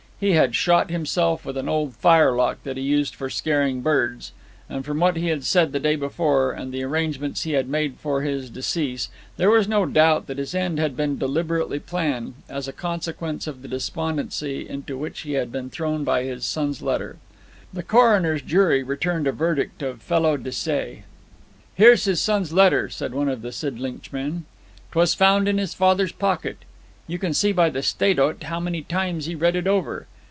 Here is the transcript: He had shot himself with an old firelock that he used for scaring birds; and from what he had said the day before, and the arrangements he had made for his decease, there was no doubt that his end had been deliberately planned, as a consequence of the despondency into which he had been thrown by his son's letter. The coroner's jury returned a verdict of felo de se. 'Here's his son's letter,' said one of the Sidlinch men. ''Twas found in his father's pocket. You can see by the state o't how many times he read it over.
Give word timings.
He 0.21 0.33
had 0.33 0.53
shot 0.53 0.91
himself 0.91 1.43
with 1.45 1.57
an 1.57 1.67
old 1.67 1.95
firelock 1.95 2.61
that 2.63 2.77
he 2.77 2.83
used 2.83 3.15
for 3.15 3.27
scaring 3.27 3.81
birds; 3.81 4.33
and 4.69 4.85
from 4.85 4.99
what 4.99 5.15
he 5.15 5.29
had 5.29 5.43
said 5.43 5.71
the 5.71 5.79
day 5.79 5.95
before, 5.95 6.51
and 6.51 6.71
the 6.71 6.83
arrangements 6.83 7.41
he 7.41 7.53
had 7.53 7.67
made 7.67 7.95
for 7.97 8.21
his 8.21 8.51
decease, 8.51 9.09
there 9.37 9.49
was 9.49 9.67
no 9.67 9.87
doubt 9.87 10.27
that 10.27 10.37
his 10.37 10.53
end 10.53 10.77
had 10.77 10.95
been 10.95 11.17
deliberately 11.17 11.79
planned, 11.79 12.35
as 12.47 12.67
a 12.67 12.71
consequence 12.71 13.47
of 13.47 13.63
the 13.63 13.67
despondency 13.67 14.69
into 14.69 14.95
which 14.95 15.21
he 15.21 15.31
had 15.31 15.51
been 15.51 15.71
thrown 15.71 16.03
by 16.03 16.23
his 16.23 16.45
son's 16.45 16.83
letter. 16.83 17.17
The 17.73 17.81
coroner's 17.81 18.43
jury 18.43 18.83
returned 18.83 19.25
a 19.25 19.31
verdict 19.31 19.81
of 19.81 20.03
felo 20.07 20.37
de 20.37 20.51
se. 20.51 21.01
'Here's 21.73 22.03
his 22.03 22.21
son's 22.21 22.53
letter,' 22.53 22.89
said 22.89 23.15
one 23.15 23.27
of 23.27 23.41
the 23.41 23.51
Sidlinch 23.51 24.13
men. 24.13 24.45
''Twas 24.91 25.15
found 25.17 25.47
in 25.47 25.57
his 25.57 25.73
father's 25.73 26.11
pocket. 26.11 26.59
You 27.07 27.17
can 27.17 27.33
see 27.33 27.51
by 27.51 27.71
the 27.71 27.81
state 27.81 28.19
o't 28.19 28.41
how 28.43 28.59
many 28.59 28.83
times 28.83 29.25
he 29.25 29.33
read 29.33 29.55
it 29.57 29.65
over. 29.67 30.05